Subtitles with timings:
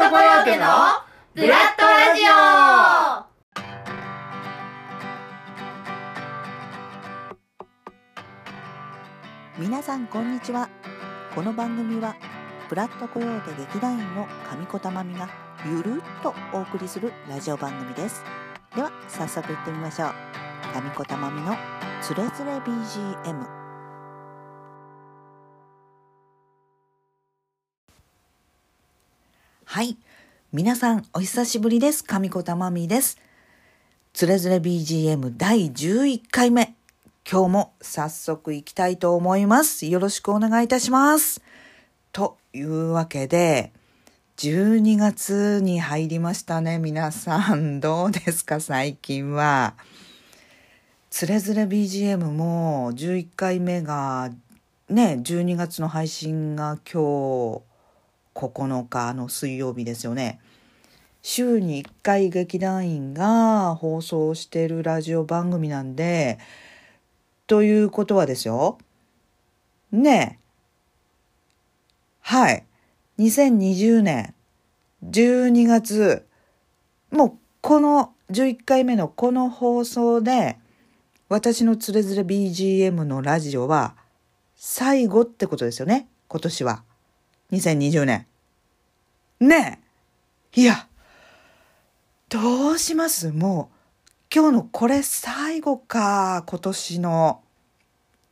[0.00, 0.64] トコヨーテの
[1.34, 2.22] ブラッドラジ
[9.58, 9.60] オ。
[9.60, 10.70] 皆さんこんにちは。
[11.34, 12.16] この番組は
[12.70, 15.28] ブラッドコヨーテ劇団員の上子たまみが
[15.66, 18.24] ゆるっとお送りするラジオ番組です。
[18.74, 20.14] では早速行ってみましょう。
[20.74, 21.54] 上子たまみの
[22.00, 23.59] つれづれ BGM
[29.72, 29.96] はい
[30.52, 33.18] 皆さんお久しぶりです上子たまみです
[34.12, 36.74] つれづれ BGM 第11回目
[37.30, 39.86] 今日も早速行きたいと思います。
[39.86, 41.40] よろしくお願いいたします。
[42.10, 43.72] というわけで、
[44.38, 46.80] 12月に入りましたね。
[46.80, 48.58] 皆さん、どうですか？
[48.58, 49.74] 最近は。
[51.10, 54.32] つれづれ BGM も11回目が
[54.88, 57.69] ね、12月の配信が今日
[58.34, 60.40] 9日の水曜日ですよね。
[61.22, 66.38] 週に1回劇団員が放送しているラジオ番組なんで、
[67.46, 68.78] ということはですよ。
[69.92, 70.44] ねえ。
[72.20, 72.64] はい。
[73.18, 74.34] 2020年
[75.04, 76.26] 12月、
[77.10, 80.58] もうこの11回目のこの放送で、
[81.28, 83.96] 私のつれづれ BGM のラジオは
[84.56, 86.08] 最後ってことですよね。
[86.28, 86.84] 今年は。
[87.52, 88.26] 2020年。
[89.40, 89.80] ね
[90.54, 90.60] え。
[90.60, 90.86] いや、
[92.28, 93.32] どうします？
[93.32, 93.76] もう。
[94.32, 97.42] 今日のこれ最後か、今年の。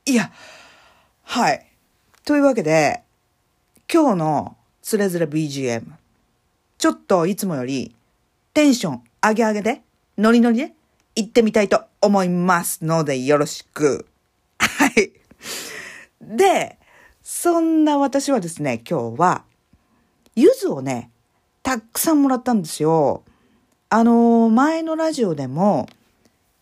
[0.06, 0.30] いや、
[1.24, 1.66] はい。
[2.24, 3.02] というわけで、
[3.92, 5.83] 今日のつれづれ BGM、
[6.78, 7.96] ちょっといつもより
[8.55, 9.83] テンション上げ上げで、
[10.16, 10.72] ノリノリで
[11.16, 14.06] 行ってみたいと思いますのでよろしく。
[14.61, 15.11] はい。
[16.20, 16.78] で、
[17.31, 19.45] そんな私はですね、今日は、
[20.34, 21.11] ゆずをね、
[21.62, 23.23] たくさんもらったんですよ。
[23.91, 25.91] あの前のラジオでも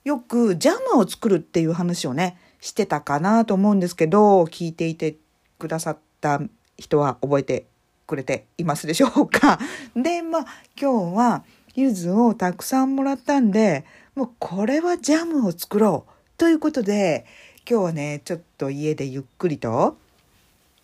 [0.03, 5.17] よくジャムを作るっていう話をねしてたかなと思うんですけど聞いていて
[5.61, 6.41] くださった
[6.77, 7.67] 人は覚えて
[8.09, 9.61] くれていますでしょうか
[9.95, 10.47] でまあ
[10.81, 11.45] 今日は
[11.77, 13.85] 柚子をたくさんもらったんで
[14.17, 17.25] もうこれはジャムを作ろうということで
[17.69, 19.97] 今日はねちょっと家でゆっくりと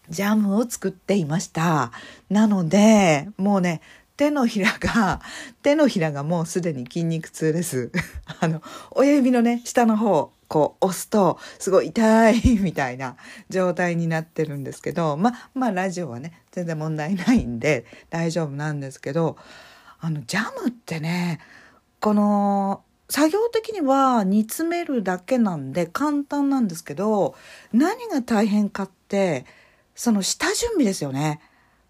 [0.09, 1.93] ジャムを作っていました
[2.29, 3.81] なのでもうね
[4.17, 5.21] 手のひらが、
[5.63, 7.91] 手のひらがもうすでに筋肉痛です。
[8.41, 8.63] あの、
[8.93, 13.17] 親指のね、下の方、こう押すと、すごい痛いみたいな
[13.49, 19.37] 状態になってるんですけど、ま、まあラジオはね、全然問題ないんで大丈夫なんですけど、
[19.99, 21.41] あの、ジャムってね、
[22.01, 27.35] この、作業的には煮詰めるだけなんで簡単なんですけど、
[27.73, 29.47] 何が大変かって、
[30.03, 31.41] その下準備ですよね。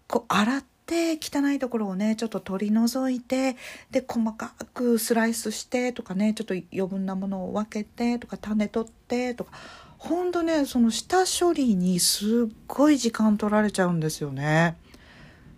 [0.07, 3.55] こう洗って、汚いところをねちょっと取り除いて
[3.89, 9.51] で細かくスライスしてとかねちょっと余分なものを分けてとか種取ってとか。
[9.97, 14.77] ほんとねその下処理にすっごい時間取られちゃうんですよね。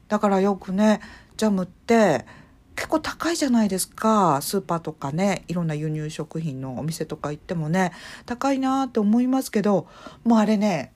[0.07, 1.01] だからよくね
[1.35, 2.25] ジャムって
[2.77, 4.39] 結構高いじゃないですか。
[4.41, 7.91] スーパーとかねいろんな輸入食品のお店とか行ってもね
[8.25, 9.87] 高いなって思いますけど
[10.23, 10.93] もうあれね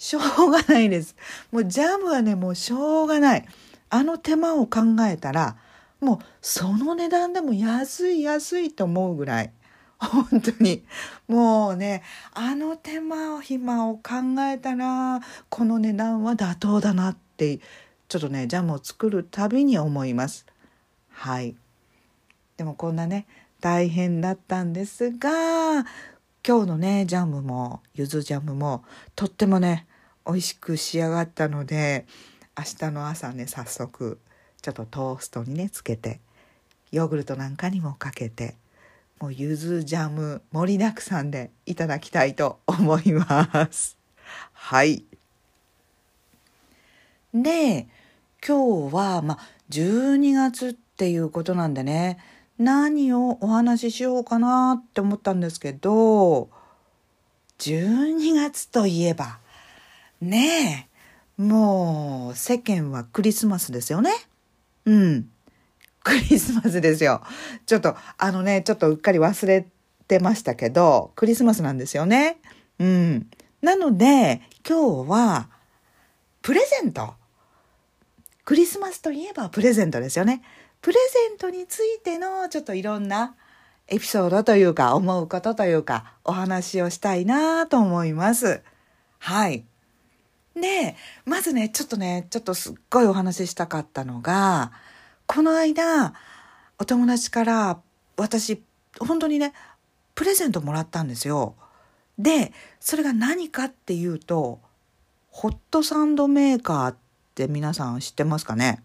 [0.00, 1.14] しょうがないです。
[1.52, 3.46] もうジャムはね、もうしょうがない。
[3.90, 5.58] あの手間を考えたら、
[6.00, 9.52] もうその値段でも安い安いと思うぐらい。
[9.98, 10.82] 本当に。
[11.28, 12.02] もうね、
[12.32, 17.60] あの手間を暇を考えたら、この値段は妥当だなって、
[18.08, 20.46] ちょっとね、ジャムを作るたびに思います。
[21.10, 21.54] はい。
[22.56, 23.26] でもこんなね、
[23.60, 25.84] 大変だったんですが、
[26.42, 28.82] 今日のね、ジャムも、ゆずジャムも、
[29.14, 29.86] とってもね、
[30.30, 32.06] 美味しく仕上がったので
[32.56, 34.20] 明日の朝ね早速
[34.62, 36.20] ちょっとトーストにねつけて
[36.92, 38.54] ヨーグルトなんかにもかけて
[39.20, 43.98] もうゆずジャム盛りだくさんでいただきたいと思います。
[44.54, 45.04] はい。
[47.34, 47.88] で
[48.46, 49.38] 今日はまあ
[49.70, 52.18] 12月っていうことなんでね
[52.56, 56.50] 何をお話ししようかなって思ったんですけど
[57.58, 59.38] 12月といえば
[60.20, 60.88] ね
[61.38, 61.42] え。
[61.42, 64.10] もう、世間はクリスマスですよね。
[64.84, 65.30] うん。
[66.02, 67.22] クリスマスですよ。
[67.66, 69.66] ちょっと、あのね、ちょっとうっかり忘れ
[70.08, 72.38] てましたけど、クリスマスなんですよね。
[72.78, 73.30] うん。
[73.62, 75.48] なので、今日は、
[76.42, 77.14] プレゼント。
[78.44, 80.42] クリスマスといえばプレゼントですよね。
[80.82, 83.36] プレゼントについての、ちょっといろんな
[83.86, 88.62] エピソードというか、思うことというか、お話をしたいなと思います。
[89.18, 89.64] はい。
[90.54, 94.72] で、まずね、ちょっとね、ちょっとすっごいお話ししたかったのが、
[95.32, 96.12] この間
[96.76, 97.80] お友達から
[98.16, 98.60] 私
[98.98, 99.52] 本当にね
[100.16, 101.54] プレゼントもらったんですよ。
[102.18, 104.58] でそれが何かっていうと
[105.30, 106.96] ホットサンドメーカーっ
[107.36, 108.82] て皆さん知ってますかね？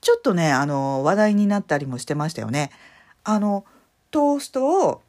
[0.00, 2.72] ちょっとねあの話題になったりもしてましたよね。
[3.22, 3.64] あの
[4.10, 5.02] トーストを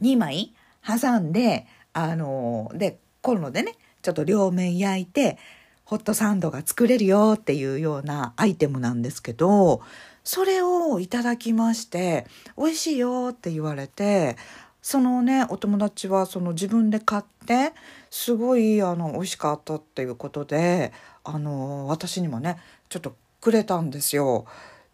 [0.00, 0.52] 2枚
[0.84, 5.38] 挟んであのでコンロでねちょっと両面焼いて
[5.84, 9.82] ホットサンドが作れるよっていうようなアイテムなんですけど
[10.24, 12.26] それをいただきまして
[12.56, 14.36] 美味しいよって言われて
[14.80, 17.72] そのねお友達はその自分で買って
[18.10, 20.92] すごいあの美味しかったっていうことで
[21.24, 22.58] あの私にもね
[22.88, 24.46] ちょっとくれたんですよ。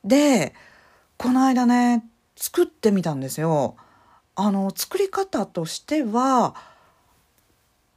[0.05, 0.55] で
[1.17, 2.05] この間ね
[2.37, 3.77] 作ってみたんですよ。
[4.37, 6.55] あの作り方としては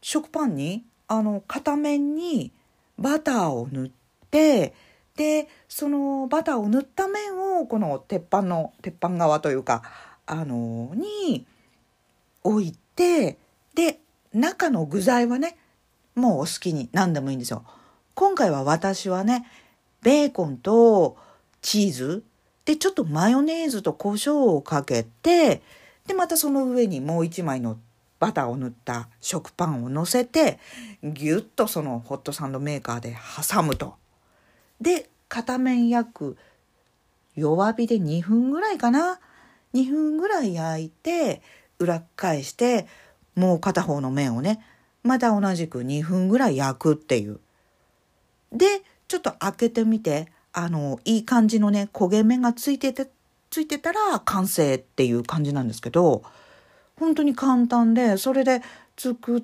[0.02, 2.54] 食パンにあの片面に
[2.98, 3.92] バターを塗っ
[4.30, 4.74] て
[5.18, 9.84] でそのバターを塗った面をこの鉄板の鉄板側というか
[10.26, 11.46] あのに
[12.44, 13.38] 置いて
[13.76, 14.00] で
[14.34, 15.58] 中の具材はね
[16.16, 17.66] もうお好きに何でもいいんですよ。
[18.16, 19.46] 今回は私はね
[20.04, 21.18] ベーコンと
[21.62, 22.24] チーズ
[22.64, 25.62] でちょっとマヨネーズと胡椒をかけて
[26.08, 27.78] でまたその上にもう一枚の
[28.22, 30.60] バターを塗った食パンを乗せて
[31.04, 33.18] ギュッとそのホットサンドメーカーで
[33.52, 33.96] 挟むと。
[34.80, 36.38] で片面約
[37.36, 39.20] 弱火で2分ぐらいかな
[39.74, 41.42] 2分ぐらい焼いて
[41.80, 42.86] 裏返して
[43.36, 44.64] もう片方の面をね
[45.02, 47.40] また同じく2分ぐらい焼くっていう。
[48.52, 53.10] でちょっと開けてみてあのいい感じのね焦げ目がついてて
[53.50, 56.22] ついてたら完成っていう感じなんですけど
[57.02, 58.62] 本当に簡単でそれで
[58.96, 59.44] 作っ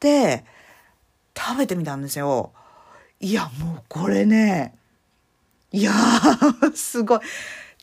[0.00, 0.44] て
[1.38, 2.50] 食べてみたんですよ。
[3.20, 4.74] いやもうこれね
[5.70, 5.92] いや
[6.74, 7.20] すごい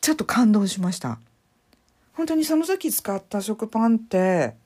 [0.02, 1.18] ちょっと感動しました。
[2.12, 4.56] 本当にその時使った食パンって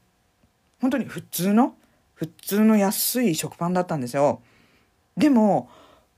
[0.80, 1.76] 本当に普通の
[2.14, 4.42] 普通の安い食パンだったんですよ。
[5.16, 5.70] でも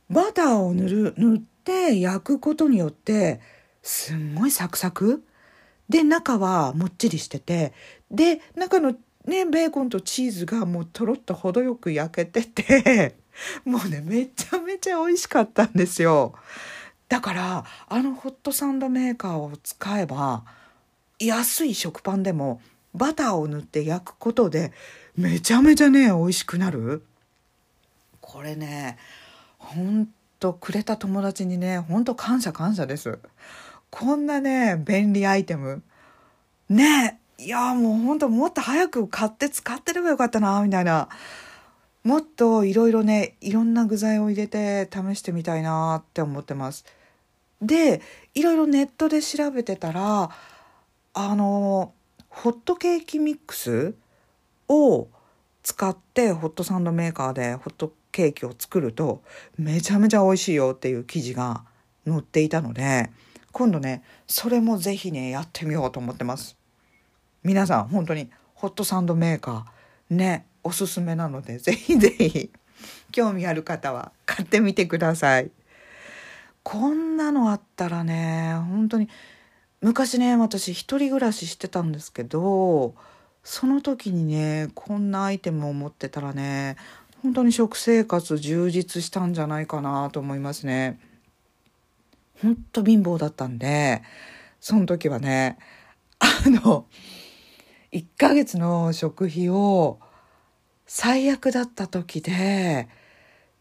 [0.09, 3.39] バターを塗る塗って焼くことによって
[3.83, 5.23] すんごいサクサク
[5.91, 7.73] で中はもっちりしてて
[8.11, 8.95] で中の
[9.27, 13.17] ねベーコンとチーズがもうとろっと程よく焼けてて
[13.67, 16.35] もうねめちゃめちゃ美味しかったんですよ。
[17.09, 20.45] だからあのホットサンドメーカーを使えば
[21.19, 22.61] 安い食パンでも
[22.95, 24.73] バターを塗って焼くことで
[25.17, 27.05] めちゃめちゃね美味しくなる
[28.21, 28.97] これね
[29.59, 30.09] ほん
[30.39, 33.19] とくれた友達にねほんと感謝感謝です
[33.91, 35.83] こんなね便利アイテム。
[36.69, 41.09] ねいやもうほんともっと早く買って使ってればよかったなみたいな。
[42.03, 46.85] もっといろいろねいろんな具材を入れて試してみたいなって思ってます。
[47.61, 48.01] で
[48.35, 50.31] いろいろネットで調べてたら
[51.13, 51.93] あの
[52.29, 53.95] ホットケーキミックス
[54.69, 55.09] を
[55.63, 59.23] 使ってホットサンドメーカーでホットケーキを作ると
[59.59, 61.65] めちゃめちゃ美味しいよっていう記事が
[62.07, 63.11] 載っていたので
[63.53, 66.57] 今度ねそれもぜひねやってみようと思ってます
[67.43, 72.51] 皆さん本当にホットサンドメーカーねおすすめなのでぜひ ぜひ
[73.13, 75.51] 興味ある方は買ってみてください
[76.63, 79.09] こんなのあったらね本当に
[79.81, 82.95] 昔ね私一人暮らししてたんですけど
[83.43, 86.77] その時にねこんなアイテムを持ってたらね
[87.23, 90.99] 本当に食生活充実したんじゃないかなと思いますね。
[92.43, 94.03] ほんと貧乏だったんで
[94.61, 95.59] その時はね
[96.19, 96.87] あの
[97.93, 99.99] 1ヶ月の食費を
[100.87, 102.89] 最悪だった時で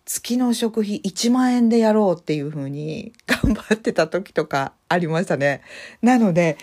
[0.09, 5.61] 月の食費1万円でやろうっていう風に 頑張ってた時とかありましたね。
[6.01, 6.57] なので、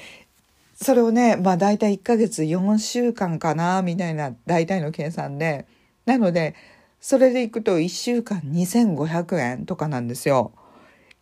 [0.75, 5.67] それをね、まあ大体1ヶ月4週間かな、みたいな大体の計算で。
[6.07, 6.57] なので、
[7.01, 10.53] それでいくと1週間2500円とかなんですよ。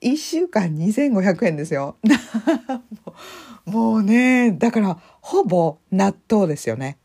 [0.01, 1.97] 1週間2500円ですよ。
[3.65, 6.99] もうね、だからほぼ納豆ですよね。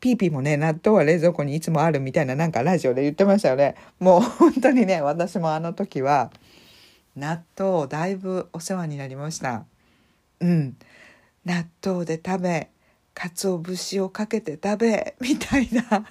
[0.00, 3.74] ピーピーもね、納豆は冷蔵庫にいつもあるみたいななんかラジオで言ってましたよね。
[3.98, 6.30] もう本当にね、私もあの時は
[7.16, 9.64] 納豆だいぶお世話になりました。
[10.40, 10.76] うん。
[11.44, 12.70] 納豆で食べ、
[13.14, 16.06] 鰹節をかけて食べ、みたいな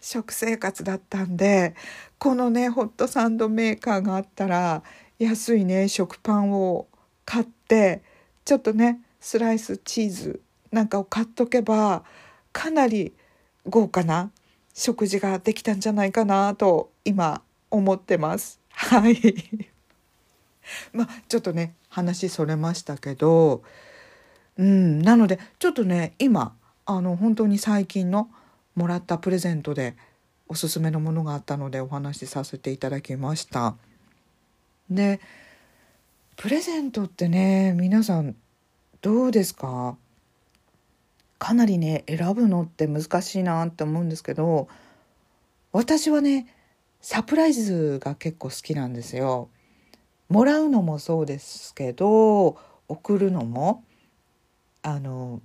[0.00, 1.74] 食生活だったんで、
[2.18, 4.82] このね、ホットサンドメーカーがあったら、
[5.18, 6.88] 安いね、食パンを
[7.24, 8.02] 買って、
[8.44, 10.40] ちょっとね、スライスチーズ
[10.72, 12.04] なんかを買っとけば、
[12.52, 13.12] かなり
[13.66, 14.30] 豪華な
[14.74, 18.60] 食事ができたんじゃないかなと今思ってます。
[18.70, 19.70] はい。
[20.92, 23.62] まあちょっとね話それましたけど、
[24.56, 28.30] うん、なのでちょっとね今あの本当に最近の
[28.74, 29.96] もらったプレゼントで
[30.48, 33.76] おすすめのものがあったのでお話しさせていただきました。
[34.90, 35.20] で
[36.36, 38.34] プレゼントってね皆さん
[39.00, 39.96] どうですか？
[41.38, 44.68] かなりね選ぶのって難しいなって思うんですけど
[45.72, 46.46] 私はね
[47.00, 49.48] サプライズが結構好きなんですよ。
[50.28, 52.56] もらうのもそうですけど
[52.88, 53.82] 送るのも
[54.82, 55.42] あの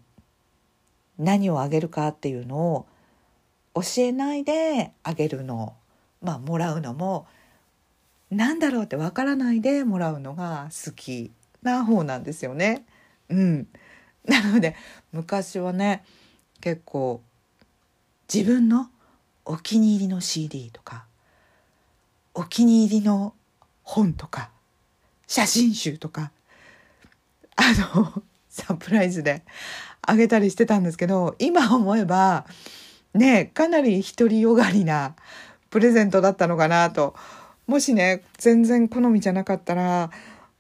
[1.18, 2.86] 何をあげるかっていうのを
[3.76, 5.76] 教えないであげるの
[6.22, 7.28] まあもらうのも
[8.30, 11.32] 何だろうってわからないでもらうのが好き
[11.64, 12.86] な方なんですよね。
[13.30, 13.68] うん、
[14.26, 14.76] なので
[15.12, 16.04] 昔はね
[16.62, 17.22] 結構
[18.34, 18.90] 自分の
[19.46, 21.06] お気に入りの CD とか
[22.34, 23.34] お気に入りの
[23.84, 24.50] 本とか
[25.28, 26.32] 写真集とか
[27.56, 27.64] あ
[27.96, 29.44] の サプライズで
[30.02, 32.46] あげたりしてたんですけど今思えば
[33.14, 35.16] ねかなり独りよがりな
[35.70, 37.16] プレゼントだったのかなと
[37.68, 40.10] もしね全然好みじゃなかったら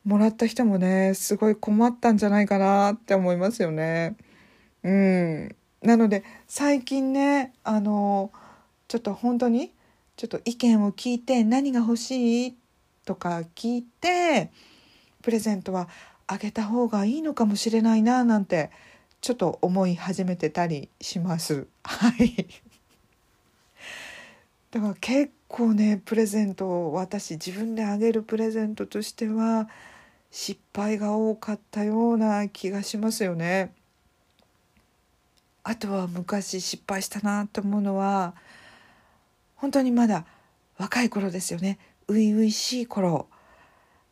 [0.04, 4.16] もらった人もねすごい困ったんじゃないかなって思いますよね。
[4.84, 8.32] うん、なので最近ねあの
[8.88, 9.72] ちょっと本当に
[10.18, 12.56] ちょっと意見を聞いて何が欲しい
[13.06, 14.52] とか聞いて
[15.22, 15.88] プレゼントは
[16.26, 18.70] あげた方がいいのかもしれないななんて
[19.22, 21.68] ちょっと思い始めてたりします。
[21.84, 22.48] はい
[24.72, 29.70] だから結構ねプレゼントを私自分であげるプレゼントとしては
[30.32, 33.74] 失敗が多かったような気がしますよね。
[35.64, 38.36] あとは昔失敗したなと思うのは
[39.56, 40.26] 本当にまだ
[40.78, 41.80] 若い頃ですよね。
[42.08, 43.28] 初々しい頃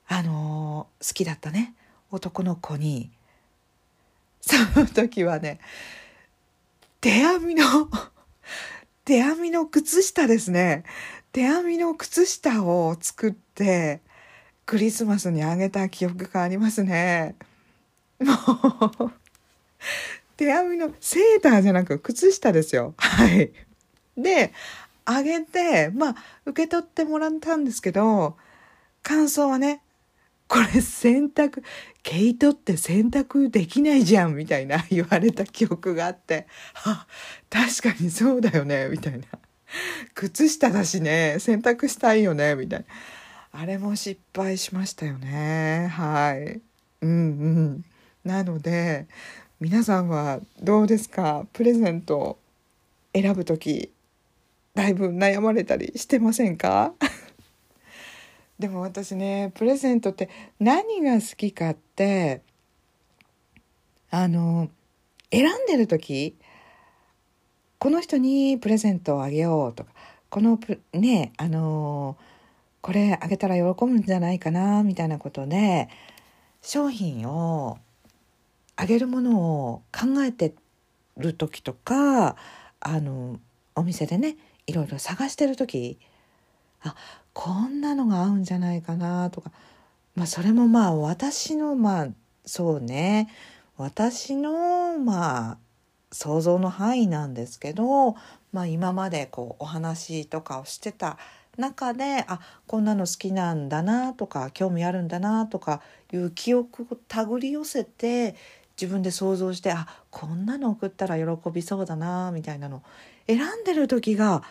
[0.07, 1.73] あのー、好きだったね。
[2.11, 3.09] 男の子に。
[4.41, 5.59] その時はね
[7.01, 7.63] 手編みの
[9.05, 10.83] 手編みの靴下ですね。
[11.35, 13.99] 手編みの靴下を作って
[14.65, 17.35] クリスマスにあげた記憶がありますね。
[18.21, 18.31] も
[19.07, 19.11] う、
[20.37, 22.93] 手編みのセーターじゃなく靴下ですよ。
[22.95, 23.51] はい。
[24.15, 24.53] で、
[25.03, 26.15] あげて、まあ、
[26.45, 28.37] 受け取ってもらったんですけど、
[29.03, 29.81] 感想はね、
[30.47, 31.63] これ洗濯、
[32.01, 36.47] 毛糸って洗濯できないじゃんみたいな言われた記憶があって、
[36.85, 37.05] あ、
[37.49, 39.25] 確かにそうだよね、みたいな。
[40.15, 42.85] 靴下だしね、洗濯したいよね、みたいな。
[43.61, 45.87] あれも失敗しましたよね。
[45.87, 46.61] はい。
[47.01, 47.85] うんうん。
[48.23, 49.07] なので
[49.59, 51.45] 皆さんはどうですか？
[51.53, 52.37] プレゼント
[53.13, 53.93] 選ぶ時
[54.73, 56.93] だいぶ悩まれたりしてませんか？
[58.59, 60.29] でも私ねプレゼントって
[60.59, 62.41] 何が好きかって
[64.09, 64.69] あの
[65.31, 66.35] 選んでる時
[67.85, 69.91] この人にプレゼントをあげようとか
[70.31, 70.59] この
[70.91, 72.17] ねあの
[72.81, 75.87] これあげたら喜ぶんじゃないかなみたいなことで
[76.63, 77.77] 商品を
[78.75, 79.39] あげるもの
[79.69, 80.55] を考えて
[81.15, 82.35] る時とか
[82.79, 83.39] あの
[83.75, 85.99] お店でねいろいろ探してる時
[86.81, 86.95] あ
[87.33, 89.51] こんなのが合うんじゃないかなとか、
[90.15, 92.07] まあ、それもまあ私のまあ
[92.45, 93.29] そうね。
[93.77, 95.57] 私のまあ
[96.15, 98.15] 想像の範囲なんですけど、
[98.53, 101.17] まあ、今までこうお話とかをしてた
[101.57, 105.81] 中であこんなの好きなんだなとか興味あるんだなとか
[106.13, 108.35] いう記憶を手繰り寄せて
[108.81, 112.81] 自分で想像してあこんなの送ったら喜びそうだなみたいなの
[113.27, 114.41] 選んでる時が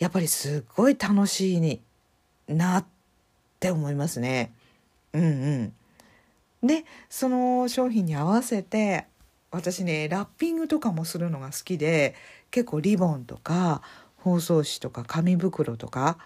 [0.00, 1.80] やっぱりすっごい楽しいに
[2.48, 2.84] なっ
[3.60, 4.52] て思いますね。
[5.12, 5.22] うん
[6.62, 9.06] うん、でその商品に合わせて
[9.56, 12.14] 私ねラッピングとかもするのが好きで
[12.50, 13.82] 結構リボンとか
[14.18, 16.18] 包装紙とか紙袋とか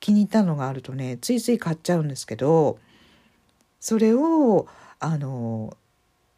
[0.00, 2.78] 気に入ったのがあるとねついつい買っちゃうんですけど
[3.80, 4.66] それを
[5.00, 5.76] あの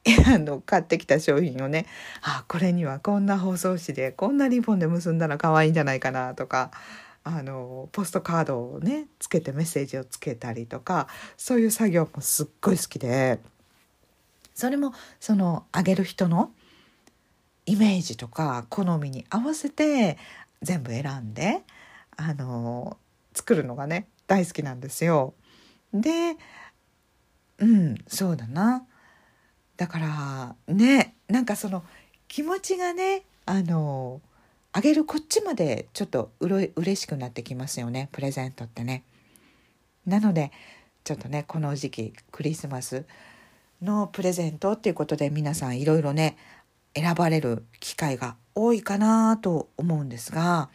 [0.26, 1.86] あの買ってきた商品をね
[2.22, 6.70] あこれにはこんな包装紙でこんなリボンで結んだら可愛いんじゃないかなとか
[7.22, 11.06] あのポストカードをねつけてメッセージをつけたりとか
[11.36, 13.40] そういう作業もすっごい好きで。
[14.60, 16.50] それもそのあげる人の
[17.66, 20.18] イメージとか好みに合わせて
[20.62, 21.62] 全部選んで
[22.16, 22.98] あの
[23.32, 25.34] 作るのがね大好きなんですよ。
[25.94, 26.36] で
[27.58, 28.84] うんそうだな
[29.76, 31.82] だからねなんかその
[32.28, 34.20] 気持ちがねあの
[34.72, 39.04] あげるこっちまでちょっとうれ嬉しくなってきますよねプレゼントってね。
[40.06, 40.52] なので
[41.02, 43.06] ちょっとねこの時期クリスマス
[43.82, 46.36] のプレゼントっていうことで皆さんいろいろね
[46.94, 50.68] 選ばれる機会が多いかなと思うんですが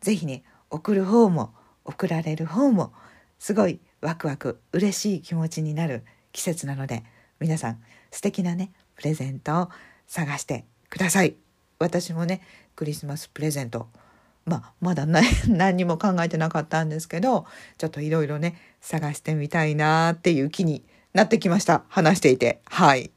[0.00, 1.52] 是非ね送る方も
[1.84, 2.92] 送られる方も
[3.38, 7.04] すごいワクワク嬉しい気持ちになる季節なので
[7.38, 9.68] 皆さん素敵なねプレゼントを
[10.06, 11.36] 探してください。
[11.78, 12.42] 私もね
[12.76, 13.88] クリスマスプレゼント
[14.44, 17.46] まあまだ、ね、 何にも考えてなかったんですけど
[17.78, 21.82] ちょっといろいろね探してみたいなっていう気になってきました。
[21.88, 22.60] 話していて。
[22.66, 23.10] はい。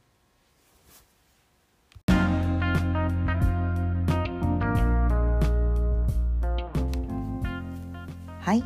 [8.40, 8.64] はい。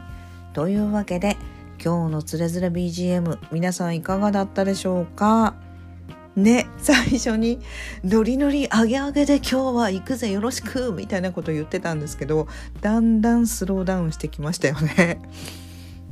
[0.54, 1.37] というわけで
[1.82, 5.54] 今日のつれづれ BGM 皆さんいかがだったでしょうか？
[6.35, 7.58] ね最初に
[8.04, 12.47] 「ノリノリ上げ上げで今日は行くぜよろしく」みたいなこと言ってたんですけど
[12.80, 15.20] だんだんスローダウンしてきましたよね。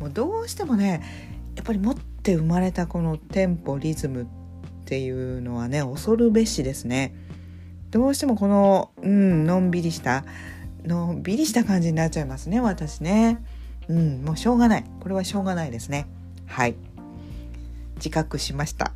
[0.01, 4.27] もうどうしてもねやっぱり持って生まれたこのテンポリズムっ
[4.85, 7.15] ていうのはね恐るべしですね。
[7.91, 10.25] どうしてもこの、うん、のんびりした
[10.85, 13.43] のんびりした感じになっちゃいますね私ね。
[13.89, 16.07] うん、もうしょうがないこれはしょうがないですね。
[16.47, 16.77] はい
[17.97, 18.93] 自覚しました。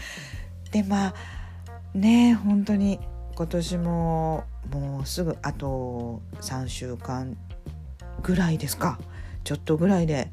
[0.72, 1.14] でまあ
[1.94, 2.98] ね本当に
[3.34, 7.36] 今年ももうすぐあと3週間
[8.22, 8.98] ぐらいですか
[9.44, 10.30] ちょっとぐらいで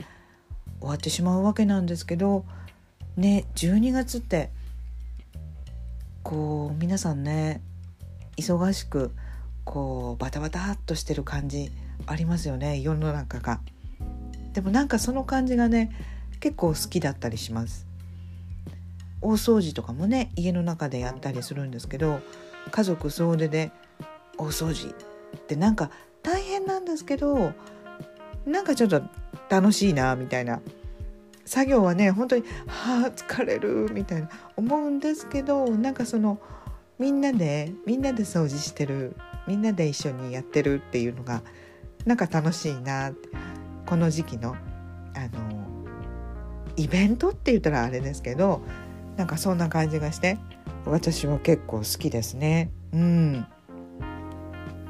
[0.79, 2.45] 終わってしまうわけなんですけど
[3.17, 4.49] ね12月って
[6.23, 7.61] こう皆さんね
[8.37, 9.11] 忙しく
[9.65, 11.71] こうバタバタっとしてる感じ
[12.05, 13.59] ありますよね世の中が。
[14.53, 15.91] でもなんかその感じがね
[16.39, 17.85] 結構好きだったりします。
[19.21, 22.21] 大掃除とかもね家の中でやったりするんですけど
[22.71, 23.71] 家族総出で
[24.37, 24.89] 大掃除
[25.35, 25.91] ってなんか
[26.23, 27.51] 大変なんですけど
[28.45, 29.01] なんかちょっと
[29.49, 30.61] 楽しいなみたいな。
[31.45, 34.29] 作業はね本当に「はあ疲れる」みたいな。
[34.55, 36.39] 思うんですけどなんかその
[36.99, 39.15] みんなでみんなで掃除してる
[39.47, 41.41] みんなで一緒にやってるっていうのが
[42.05, 43.11] なんか楽しいな
[43.87, 44.55] この時期の
[45.15, 45.59] あの
[46.75, 48.61] イベントって言ったらあれですけど
[49.17, 50.37] なんかそんな感じがして
[50.85, 52.71] 私は結構好きですね。
[52.93, 53.45] うん、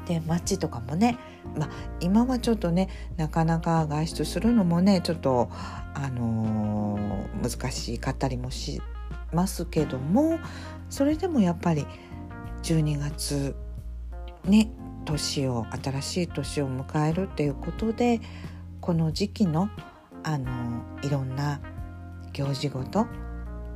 [0.06, 1.18] で街とかもね、
[1.56, 5.48] まあ、今はちょっとねなかなか外出するのもねちょっと、
[5.94, 8.80] あのー、難しかったりもし
[9.32, 10.38] ますけども
[10.88, 11.86] それでもやっぱり
[12.62, 13.54] 12月
[14.44, 14.70] ね
[15.04, 18.20] 年を新しい年を迎えるっていうことで
[18.80, 19.70] この時期の、
[20.22, 21.60] あのー、いろんな
[22.32, 23.06] 行事ごと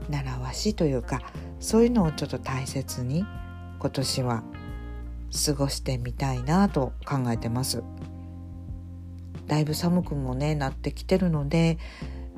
[0.09, 1.23] 習わしというか
[1.61, 3.25] そういうのをちょっと大切に
[3.79, 4.43] 今年は
[5.35, 7.83] 過ごしてみたいなと考えてます。
[9.47, 11.79] だいぶ寒くもねなってきてるので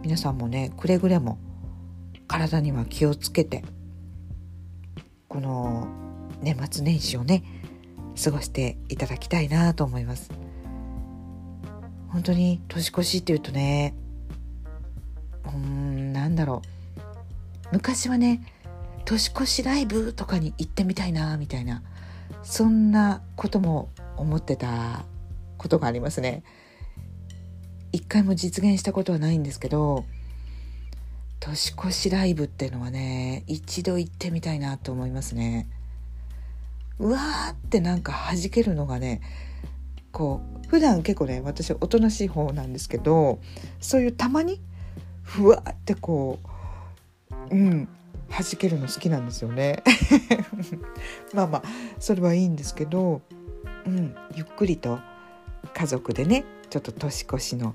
[0.03, 1.39] 皆さんもねくれぐれも
[2.27, 3.65] 体には気をつけて
[5.29, 5.87] この
[6.43, 7.45] 年末年始をね
[8.23, 10.31] 過ごしていただきたいなと思います。
[12.09, 13.95] 本当に年越しっていうとね
[15.55, 16.69] うんなんだろう。
[17.73, 18.43] 昔はね
[19.05, 21.83] 年越しライブとかに行ってみたいなみたいな
[22.47, 25.05] そんなことも思ってた
[25.59, 26.45] ことがありますね。
[27.91, 30.05] 一回も実現したことはないんですけど
[31.41, 35.69] 年越しライブっていうのはね一度行ってみたいなと思いますね。
[37.01, 39.23] うわーってなんか弾けるのがね
[40.13, 43.41] こう普段結構ね私おとなしい方なんですけど
[43.81, 44.61] そういうたまに
[45.23, 46.39] ふわってこ
[47.51, 47.89] ううん
[48.29, 49.83] 弾けるの好きなんですよね
[51.33, 51.63] まあまあ
[51.99, 53.23] それはいいんですけど、
[53.87, 54.99] うん、ゆっくりと
[55.73, 57.75] 家族でねちょっと年越しの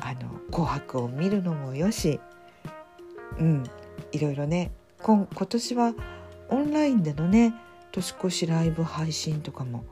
[0.00, 2.20] あの紅白を見るのもよし、
[3.38, 3.64] うん、
[4.10, 5.94] いろいろね今今年は
[6.48, 7.54] オンラインでのね
[7.92, 9.84] 年越しライブ配信とかも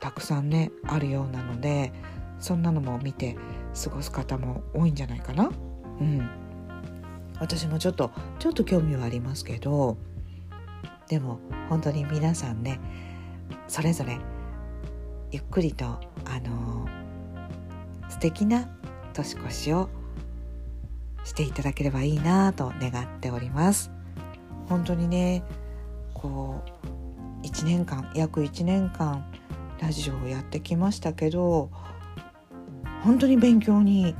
[0.00, 1.92] たくさんねあるようなので
[2.40, 3.36] そんなのも見て
[3.82, 5.50] 過ごす方も多いんじゃないかな。
[6.00, 6.45] うん
[7.40, 9.96] 私もちょっとちょっと興味はありますけど
[11.08, 12.80] でも本当に皆さんね
[13.68, 14.18] それぞれ
[15.30, 16.88] ゆっくりとあの
[18.08, 18.68] 素敵な
[19.12, 19.88] 年越しを
[21.24, 23.90] していただければいいなと願っております。
[24.68, 25.42] 本当にね
[26.14, 26.62] こ
[27.42, 29.24] う1年間約1年間
[29.80, 31.70] ラジオをやってきましたけど
[33.02, 34.14] 本当に勉強に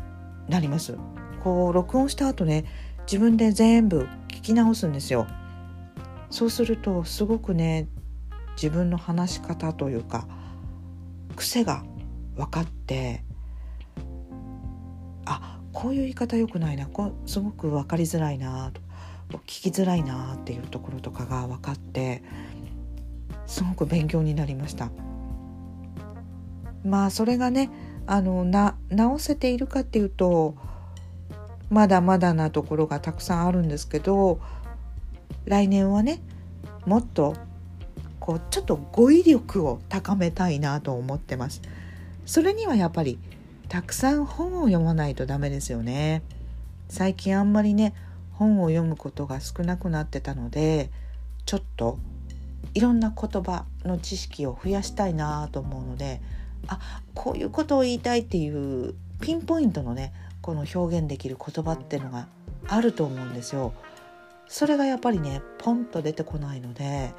[0.49, 0.97] なります。
[1.43, 2.65] こう録音した後ね
[3.07, 5.27] 自分で全部聞き直すんですよ。
[6.31, 7.89] そうするとすごくね
[8.57, 10.27] 自分の話し方というか
[11.37, 11.85] 癖が
[12.35, 13.23] 分かって
[15.25, 18.81] あこういう言い方良くないなこすごく分かりづらいなと
[19.39, 22.23] 聞きづらいなっていうところとかが分かって
[23.47, 24.91] すごく勉強になりました。
[26.85, 27.71] まあそれがね
[28.07, 30.55] あのな直せているかっていうと
[31.71, 34.41] まだまだなところがたくさんあるんですけど
[35.45, 36.21] 来年はね
[36.85, 37.35] もっと
[38.21, 41.63] こうちょっと語彙力を高めたいなと思ってます。
[42.25, 43.19] それにはやっぱり
[43.69, 46.23] たくさん本を読まないとダメですよね。
[46.89, 47.95] 最近あんまりね
[48.33, 50.91] 本を読むことが少なくなってたので
[51.47, 51.99] ちょっと
[52.75, 56.21] いろんな言葉の知識を増やしたいなと思うので
[56.69, 56.79] あ
[57.15, 60.13] こういうことを言いたいっていうピンポイントのね
[60.47, 62.29] この表現できる言葉ってのが
[62.69, 63.75] あると思うんですよ。
[64.47, 67.13] それがやっぱりねポンと出てこないので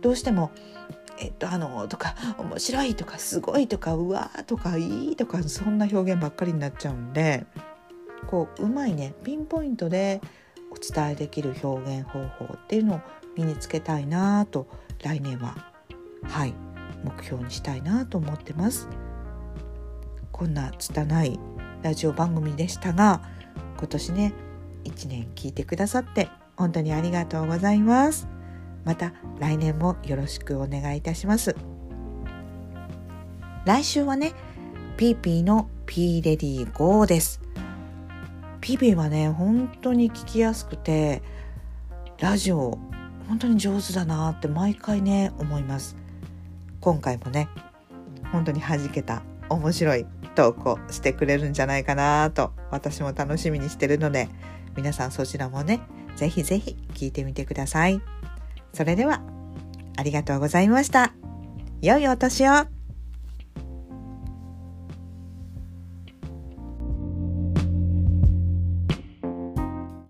[0.00, 0.50] どうしても
[1.20, 7.44] 「えっとあの」とか「面白い」とか「すごい」とか「うわ」とか「いい」とかそんな表現ばっかりになっちゃうんで
[8.26, 10.22] こううまいねピンポイントで
[10.70, 13.00] お伝えできる表現方法っていうのを
[13.36, 14.66] 身につけたいなと
[15.02, 15.70] 来年は
[16.22, 16.54] はい
[17.04, 18.88] 目標にしたいなと思ってます
[20.30, 21.38] こんな拙い
[21.82, 23.22] ラジオ番組でしたが
[23.78, 24.32] 今年ね
[24.84, 28.28] 1年聞いてくださって本当にありがとうございます。
[28.84, 31.54] また来年もよろしくお願いいたします。
[33.64, 34.32] 来週はね
[34.96, 37.40] ピーピーの P レディー GO です。
[38.60, 41.22] ピーピーはね本当に聞きやすくて
[42.18, 42.78] ラジオ
[43.28, 45.96] 本当に上手だなって毎回ね思います。
[46.80, 47.48] 今回もね
[48.32, 54.28] 本当に弾けた面白い投稿してくれるんじゃないかなと私も楽しみにしてるので
[54.76, 55.80] 皆さんそちらもね
[56.16, 58.00] ぜひぜひ聞いてみてください。
[58.72, 59.22] それでは
[59.96, 61.12] ありがとうございました。
[61.80, 62.81] 良いお年を。